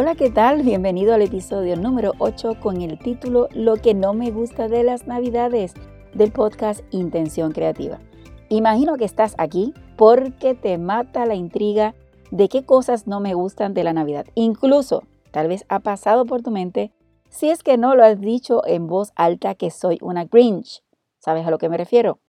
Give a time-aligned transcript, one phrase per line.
[0.00, 0.62] Hola, ¿qué tal?
[0.62, 5.08] Bienvenido al episodio número 8 con el título Lo que no me gusta de las
[5.08, 5.74] navidades
[6.14, 7.98] del podcast Intención Creativa.
[8.48, 11.96] Imagino que estás aquí porque te mata la intriga
[12.30, 14.24] de qué cosas no me gustan de la Navidad.
[14.36, 15.02] Incluso,
[15.32, 16.92] tal vez ha pasado por tu mente,
[17.28, 20.84] si es que no lo has dicho en voz alta que soy una Grinch.
[21.18, 22.20] ¿Sabes a lo que me refiero?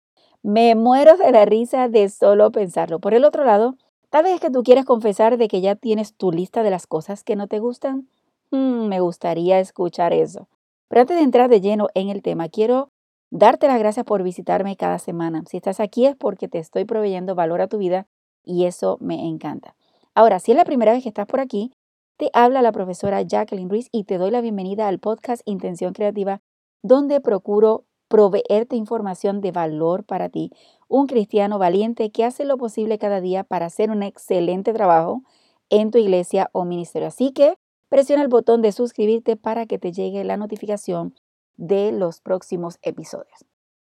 [0.43, 2.99] Me muero de la risa de solo pensarlo.
[2.99, 3.77] Por el otro lado,
[4.11, 7.25] Tal vez que tú quieres confesar de que ya tienes tu lista de las cosas
[7.25, 8.09] que no te gustan.
[8.51, 10.49] Hmm, me gustaría escuchar eso.
[10.89, 12.89] Pero antes de entrar de lleno en el tema, quiero
[13.31, 15.43] darte las gracias por visitarme cada semana.
[15.47, 18.07] Si estás aquí es porque te estoy proveyendo valor a tu vida
[18.45, 19.75] y eso me encanta.
[20.15, 21.71] Ahora, si es la primera vez que estás por aquí,
[22.17, 26.41] te habla la profesora Jacqueline Ruiz y te doy la bienvenida al podcast Intención Creativa,
[26.83, 30.51] donde procuro proveerte información de valor para ti.
[30.89, 35.23] Un cristiano valiente que hace lo posible cada día para hacer un excelente trabajo
[35.69, 37.09] en tu iglesia o ministerio.
[37.09, 37.59] Así que
[37.89, 41.15] presiona el botón de suscribirte para que te llegue la notificación
[41.57, 43.45] de los próximos episodios.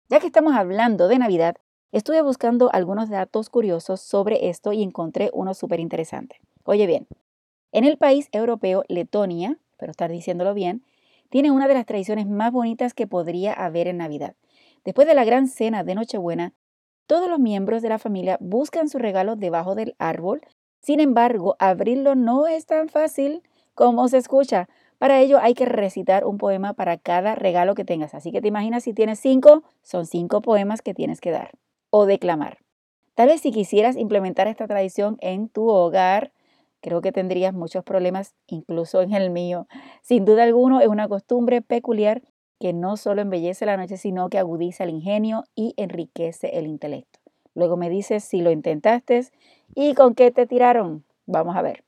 [0.08, 1.56] Ya que estamos hablando de Navidad,
[1.92, 6.40] estuve buscando algunos datos curiosos sobre esto y encontré uno súper interesante.
[6.64, 7.06] Oye bien,
[7.72, 10.84] en el país europeo Letonia, pero estar diciéndolo bien,
[11.28, 14.34] tiene una de las tradiciones más bonitas que podría haber en Navidad.
[14.84, 16.52] Después de la gran cena de Nochebuena,
[17.10, 20.42] todos los miembros de la familia buscan su regalo debajo del árbol.
[20.78, 23.42] Sin embargo, abrirlo no es tan fácil
[23.74, 24.68] como se escucha.
[24.96, 28.14] Para ello hay que recitar un poema para cada regalo que tengas.
[28.14, 31.50] Así que te imaginas si tienes cinco, son cinco poemas que tienes que dar
[31.90, 32.58] o declamar.
[33.16, 36.30] Tal vez si quisieras implementar esta tradición en tu hogar,
[36.80, 39.66] creo que tendrías muchos problemas, incluso en el mío.
[40.00, 42.22] Sin duda alguno, es una costumbre peculiar
[42.60, 47.18] que no solo embellece la noche, sino que agudiza el ingenio y enriquece el intelecto.
[47.54, 49.24] Luego me dices si lo intentaste
[49.74, 51.04] y con qué te tiraron.
[51.26, 51.82] Vamos a ver.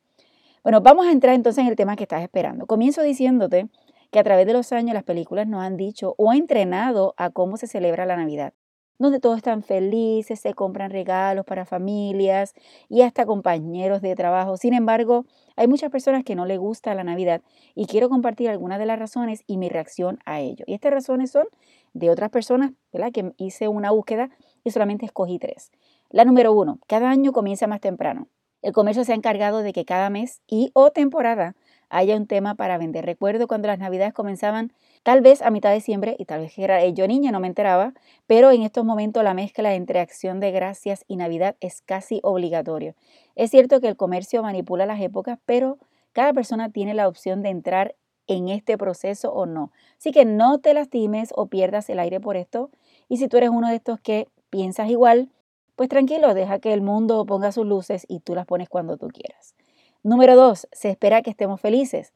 [0.64, 2.66] Bueno, vamos a entrar entonces en el tema que estás esperando.
[2.66, 3.68] Comienzo diciéndote
[4.10, 7.56] que a través de los años las películas nos han dicho o entrenado a cómo
[7.56, 8.54] se celebra la Navidad
[8.98, 12.54] donde todos están felices, se compran regalos para familias
[12.88, 14.56] y hasta compañeros de trabajo.
[14.56, 15.24] Sin embargo,
[15.56, 17.42] hay muchas personas que no les gusta la Navidad
[17.74, 20.64] y quiero compartir algunas de las razones y mi reacción a ello.
[20.66, 21.46] Y estas razones son
[21.94, 22.72] de otras personas.
[23.12, 24.30] Que hice una búsqueda
[24.64, 25.70] y solamente escogí tres.
[26.10, 28.28] La número uno, cada año comienza más temprano.
[28.60, 31.56] El comercio se ha encargado de que cada mes y o temporada
[31.88, 33.04] haya un tema para vender.
[33.04, 36.84] Recuerdo cuando las navidades comenzaban tal vez a mitad de diciembre y tal vez era
[36.86, 37.94] yo niña, no me enteraba,
[38.26, 42.94] pero en estos momentos la mezcla entre acción de gracias y Navidad es casi obligatorio.
[43.34, 45.78] Es cierto que el comercio manipula las épocas, pero
[46.12, 47.94] cada persona tiene la opción de entrar
[48.26, 49.72] en este proceso o no.
[49.98, 52.70] Así que no te lastimes o pierdas el aire por esto.
[53.08, 55.30] Y si tú eres uno de estos que piensas igual,
[55.76, 59.08] pues tranquilo, deja que el mundo ponga sus luces y tú las pones cuando tú
[59.08, 59.54] quieras.
[60.02, 62.12] Número dos, se espera que estemos felices.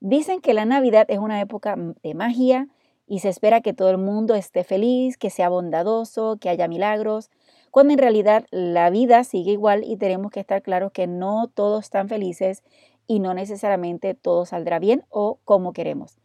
[0.00, 2.68] Dicen que la Navidad es una época de magia
[3.06, 7.30] y se espera que todo el mundo esté feliz, que sea bondadoso, que haya milagros,
[7.70, 11.84] cuando en realidad la vida sigue igual y tenemos que estar claros que no todos
[11.84, 12.62] están felices
[13.06, 16.16] y no necesariamente todo saldrá bien o como queremos.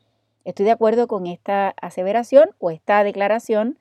[0.46, 3.78] Estoy de acuerdo con esta aseveración o esta declaración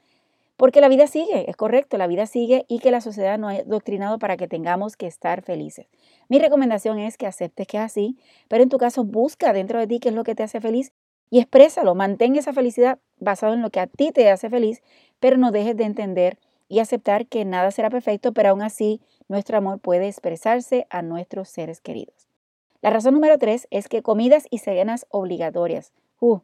[0.56, 3.62] porque la vida sigue, es correcto, la vida sigue y que la sociedad no ha
[3.65, 5.87] doctrinado para que tengamos que estar felices.
[6.28, 8.16] Mi recomendación es que aceptes que es así,
[8.48, 10.93] pero en tu caso busca dentro de ti qué es lo que te hace feliz
[11.31, 14.82] y exprésalo, mantén esa felicidad basado en lo que a ti te hace feliz,
[15.19, 16.38] pero no dejes de entender
[16.69, 21.48] y aceptar que nada será perfecto, pero aún así nuestro amor puede expresarse a nuestros
[21.48, 22.28] seres queridos.
[22.81, 25.93] La razón número tres es que comidas y cenas obligatorias.
[26.20, 26.40] Uh,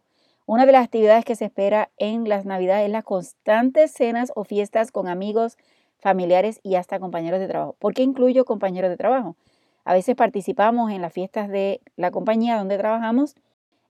[0.52, 4.42] una de las actividades que se espera en las Navidades es las constantes cenas o
[4.42, 5.56] fiestas con amigos,
[6.00, 7.76] familiares y hasta compañeros de trabajo.
[7.78, 9.36] ¿Por qué incluyo compañeros de trabajo?
[9.84, 13.36] A veces participamos en las fiestas de la compañía donde trabajamos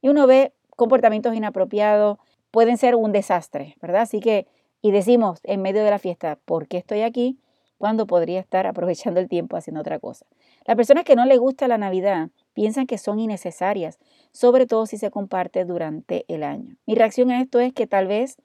[0.02, 2.18] y uno ve comportamientos inapropiados,
[2.50, 4.02] pueden ser un desastre, ¿verdad?
[4.02, 4.46] Así que,
[4.82, 7.38] y decimos en medio de la fiesta, ¿por qué estoy aquí?
[7.78, 10.26] Cuando podría estar aprovechando el tiempo haciendo otra cosa.
[10.66, 12.28] Las personas que no les gusta la Navidad
[12.60, 13.98] piensan que son innecesarias,
[14.32, 16.76] sobre todo si se comparte durante el año.
[16.84, 18.36] Mi reacción a esto es que tal vez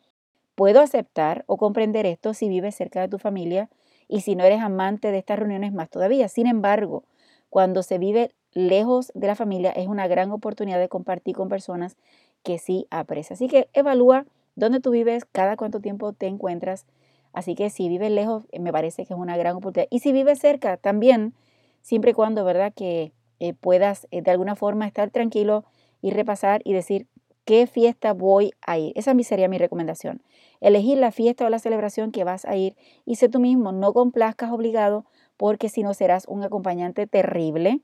[0.55, 3.69] puedo aceptar o comprender esto si vives cerca de tu familia
[4.07, 6.29] y si no eres amante de estas reuniones más todavía.
[6.29, 7.03] Sin embargo,
[7.49, 11.97] cuando se vive lejos de la familia es una gran oportunidad de compartir con personas
[12.41, 13.39] que sí aprecias.
[13.39, 14.25] Así que evalúa
[14.55, 16.85] dónde tú vives, cada cuánto tiempo te encuentras.
[17.33, 19.89] Así que si vives lejos, eh, me parece que es una gran oportunidad.
[19.91, 21.33] Y si vives cerca, también,
[21.81, 22.71] siempre y cuando, ¿verdad?
[22.73, 25.65] Que eh, puedas de alguna forma estar tranquilo
[26.01, 27.07] y repasar y decir
[27.45, 28.91] qué fiesta voy a ir.
[28.95, 30.21] Esa sería mi recomendación.
[30.61, 33.93] Elegir la fiesta o la celebración que vas a ir y sé tú mismo, no
[33.93, 35.05] complazcas obligado
[35.37, 37.81] porque si no serás un acompañante terrible.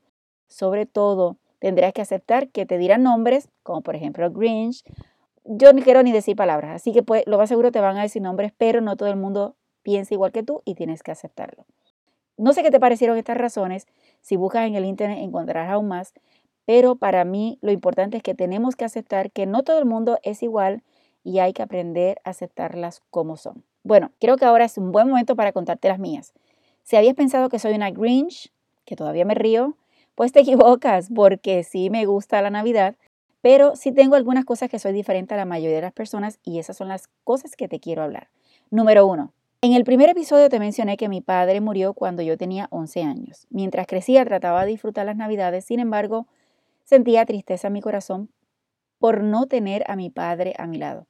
[0.48, 4.82] Sobre todo, tendrás que aceptar que te dirán nombres, como por ejemplo Grinch.
[5.44, 8.02] Yo ni quiero ni decir palabras, así que pues, lo más seguro te van a
[8.02, 11.64] decir nombres, pero no todo el mundo piensa igual que tú y tienes que aceptarlo.
[12.42, 13.86] No sé qué te parecieron estas razones.
[14.20, 16.12] Si buscas en el internet encontrarás aún más.
[16.66, 20.18] Pero para mí lo importante es que tenemos que aceptar que no todo el mundo
[20.24, 20.82] es igual
[21.22, 23.62] y hay que aprender a aceptarlas como son.
[23.84, 26.32] Bueno, creo que ahora es un buen momento para contarte las mías.
[26.82, 28.52] Si habías pensado que soy una Grinch,
[28.84, 29.76] que todavía me río,
[30.16, 32.96] pues te equivocas porque sí me gusta la Navidad,
[33.40, 36.58] pero sí tengo algunas cosas que soy diferente a la mayoría de las personas y
[36.58, 38.30] esas son las cosas que te quiero hablar.
[38.68, 39.32] Número uno,
[39.62, 43.46] en el primer episodio te mencioné que mi padre murió cuando yo tenía 11 años.
[43.50, 46.26] Mientras crecía trataba de disfrutar las Navidades, sin embargo,
[46.84, 48.28] Sentía tristeza en mi corazón
[48.98, 51.06] por no tener a mi padre a mi lado.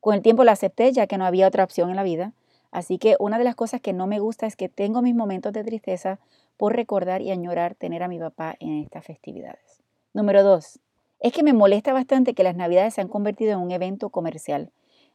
[0.00, 2.32] Con el tiempo lo acepté ya que no había otra opción en la vida.
[2.70, 5.52] Así que una de las cosas que no me gusta es que tengo mis momentos
[5.52, 6.18] de tristeza
[6.56, 9.82] por recordar y añorar tener a mi papá en estas festividades.
[10.12, 10.78] Número dos,
[11.20, 14.70] es que me molesta bastante que las navidades se han convertido en un evento comercial,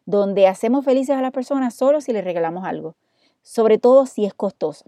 [0.10, 2.96] donde hacemos felices a las personas solo si les regalamos algo,
[3.44, 4.86] sobre todo si es costoso.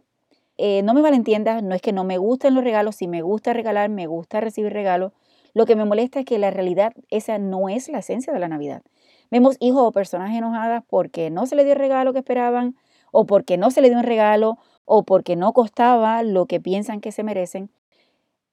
[0.58, 3.54] Eh, no me malentiendas, no es que no me gusten los regalos, si me gusta
[3.54, 5.12] regalar, me gusta recibir regalos.
[5.54, 8.48] Lo que me molesta es que la realidad esa no es la esencia de la
[8.48, 8.82] Navidad.
[9.30, 12.76] Vemos hijos o personas enojadas porque no se le dio el regalo que esperaban,
[13.12, 17.00] o porque no se le dio un regalo, o porque no costaba lo que piensan
[17.00, 17.70] que se merecen.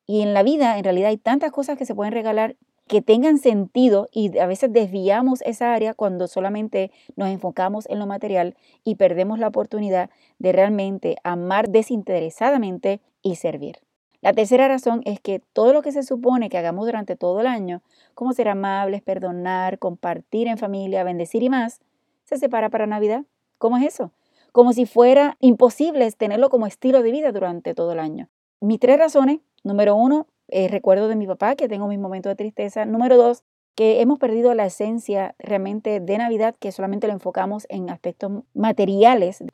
[0.07, 2.57] Y en la vida, en realidad, hay tantas cosas que se pueden regalar
[2.89, 8.07] que tengan sentido y a veces desviamos esa área cuando solamente nos enfocamos en lo
[8.07, 13.79] material y perdemos la oportunidad de realmente amar desinteresadamente y servir.
[14.21, 17.47] La tercera razón es que todo lo que se supone que hagamos durante todo el
[17.47, 17.83] año,
[18.15, 21.81] como ser amables, perdonar, compartir en familia, bendecir y más,
[22.25, 23.25] se separa para Navidad.
[23.59, 24.11] ¿Cómo es eso?
[24.51, 28.29] Como si fuera imposible tenerlo como estilo de vida durante todo el año.
[28.61, 32.37] Mis tres razones, número uno, eh, recuerdo de mi papá, que tengo mis momentos de
[32.37, 32.85] tristeza.
[32.87, 37.91] Número dos, que hemos perdido la esencia realmente de Navidad, que solamente lo enfocamos en
[37.91, 39.45] aspectos materiales.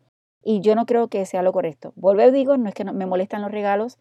[0.43, 1.93] Y yo no creo que sea lo correcto.
[1.97, 3.99] Volver, digo, no es que no, me molestan los regalos,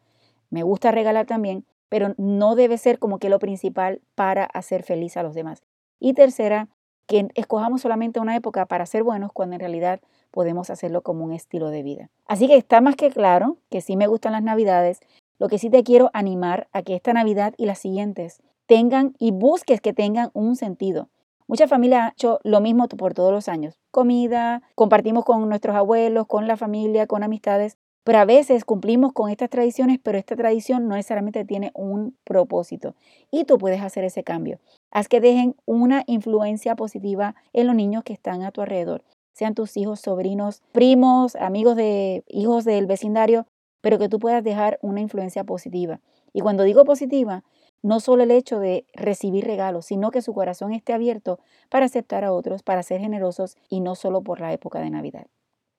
[0.50, 5.18] me gusta regalar también, pero no debe ser como que lo principal para hacer feliz
[5.18, 5.63] a los demás.
[6.00, 6.69] Y tercera,
[7.07, 10.00] que escojamos solamente una época para ser buenos cuando en realidad
[10.31, 12.10] podemos hacerlo como un estilo de vida.
[12.25, 15.01] Así que está más que claro que sí me gustan las navidades,
[15.44, 19.31] lo que sí te quiero animar a que esta Navidad y las siguientes tengan y
[19.31, 21.10] busques que tengan un sentido.
[21.48, 23.78] Muchas familias han hecho lo mismo por todos los años.
[23.92, 27.75] Comida, compartimos con nuestros abuelos, con la familia, con amistades,
[28.06, 32.95] pero a veces cumplimos con estas tradiciones, pero esta tradición no necesariamente tiene un propósito.
[33.30, 34.62] Y tú puedes hacer ese cambio.
[34.92, 39.04] Haz que dejen una influencia positiva en los niños que están a tu alrededor.
[39.34, 43.45] Sean tus hijos, sobrinos, primos, amigos de hijos del vecindario
[43.83, 46.00] pero que tú puedas dejar una influencia positiva.
[46.31, 47.44] Y cuando digo positiva,
[47.81, 52.23] no solo el hecho de recibir regalos, sino que su corazón esté abierto para aceptar
[52.23, 55.28] a otros, para ser generosos y no solo por la época de Navidad.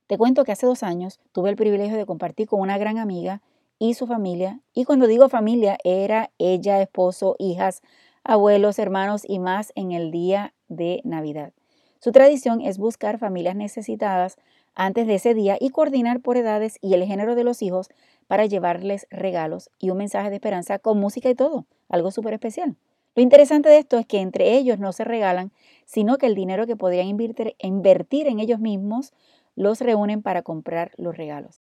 [0.06, 3.40] Te cuento que hace dos años tuve el privilegio de compartir con una gran amiga
[3.78, 7.80] y su familia, y cuando digo familia, era ella, esposo, hijas,
[8.22, 11.54] abuelos, hermanos y más en el día de Navidad.
[12.00, 14.36] Su tradición es buscar familias necesitadas
[14.74, 17.88] antes de ese día y coordinar por edades y el género de los hijos
[18.26, 22.76] para llevarles regalos y un mensaje de esperanza con música y todo, algo súper especial.
[23.14, 25.52] Lo interesante de esto es que entre ellos no se regalan,
[25.84, 29.12] sino que el dinero que podrían invertir, invertir en ellos mismos
[29.54, 31.60] los reúnen para comprar los regalos.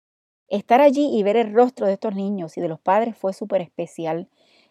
[0.47, 3.61] Estar allí y ver el rostro de estos niños y de los padres fue súper
[3.61, 4.27] especial.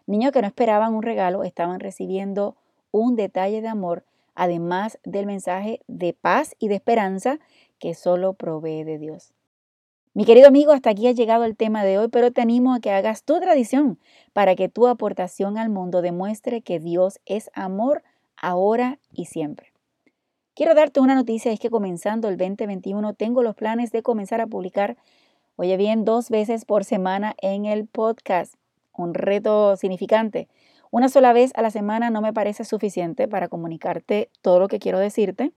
[0.07, 2.57] Niños que no esperaban un regalo estaban recibiendo
[2.93, 4.05] un detalle de amor,
[4.35, 7.41] además del mensaje de paz y de esperanza
[7.79, 9.33] que solo provee de Dios.
[10.15, 12.81] Mi querido amigo, hasta aquí ha llegado el tema de hoy, pero te animo a
[12.81, 13.99] que hagas tu tradición
[14.33, 18.03] para que tu aportación al mundo demuestre que Dios es amor
[18.37, 19.73] ahora y siempre.
[20.55, 24.49] Quiero darte una noticia, es que comenzando el 2021 tengo los planes de comenzar a
[24.49, 24.97] publicar,
[25.55, 28.55] oye bien, dos veces por semana en el podcast.
[28.97, 30.49] Un reto significante.
[30.91, 34.81] Una sola vez a la semana no me parece suficiente para comunicarte todo lo que
[34.81, 35.53] quiero decirte.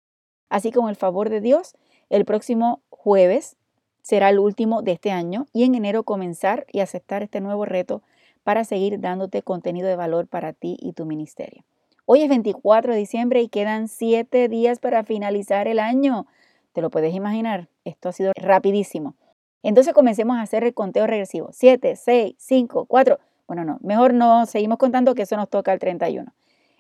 [0.50, 1.76] Así como el favor de Dios,
[2.10, 3.56] el próximo jueves
[4.02, 8.02] será el último de este año y en enero comenzar y aceptar este nuevo reto
[8.44, 11.64] para seguir dándote contenido de valor para ti y tu ministerio.
[12.06, 16.26] Hoy es 24 de diciembre y quedan 7 días para finalizar el año.
[16.74, 17.68] ¿Te lo puedes imaginar?
[17.86, 19.16] Esto ha sido rapidísimo.
[19.62, 21.50] Entonces comencemos a hacer el conteo regresivo.
[21.52, 23.20] 7, 6, 5, 4.
[23.48, 26.34] Bueno, no, mejor no seguimos contando que eso nos toca el 31.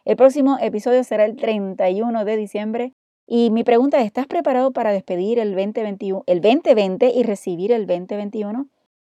[0.05, 2.93] El próximo episodio será el 31 de diciembre.
[3.31, 7.85] Y mi pregunta es, ¿estás preparado para despedir el 2021, el 2020 y recibir el
[7.85, 8.65] 2021?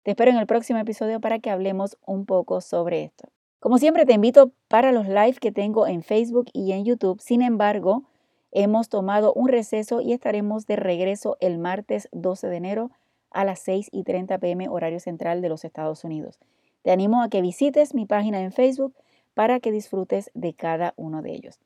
[0.02, 3.30] Te espero en el próximo episodio para que hablemos un poco sobre esto.
[3.60, 7.22] Como siempre, te invito para los live que tengo en Facebook y en YouTube.
[7.22, 8.02] Sin embargo,
[8.52, 12.92] hemos tomado un receso y estaremos de regreso el martes 12 de enero
[13.30, 16.40] a las 6 y 30 pm horario central de los Estados Unidos.
[16.82, 18.96] Te animo a que visites mi página en Facebook
[19.36, 21.60] para que disfrutes de cada uno de ellos.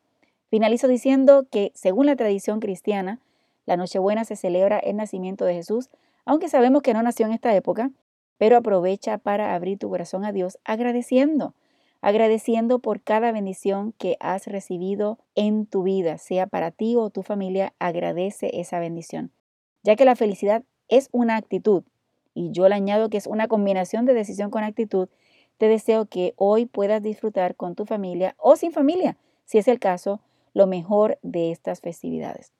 [0.53, 3.19] Finalizo diciendo que, según la tradición cristiana,
[3.65, 5.89] la Nochebuena se celebra el nacimiento de Jesús,
[6.25, 7.89] aunque sabemos que no nació en esta época,
[8.37, 11.55] pero aprovecha para abrir tu corazón a Dios agradeciendo
[12.01, 17.23] agradeciendo por cada bendición que has recibido en tu vida, sea para ti o tu
[17.23, 19.31] familia, agradece esa bendición,
[19.81, 21.81] ya que la felicidad es una actitud
[22.35, 25.09] y yo le añado que es una combinación de decisión con actitud.
[25.57, 29.79] Te deseo que hoy puedas disfrutar con tu familia o sin familia, si es el
[29.79, 30.21] caso,
[30.53, 32.51] lo mejor de estas festividades.